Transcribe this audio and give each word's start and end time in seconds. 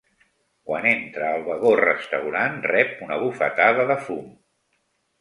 Quan 0.69 0.87
entra 0.91 1.27
al 1.33 1.45
vagó 1.51 1.75
restaurant 1.81 2.59
rep 2.75 3.07
una 3.11 3.23
bufetada 3.27 3.89
de 3.93 4.03
fum. 4.09 4.29